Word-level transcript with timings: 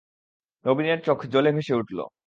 নবীনের 0.65 0.99
চোখ 1.03 1.19
জলে 1.25 1.51
ভেসে 1.51 1.73
উঠল। 1.73 1.99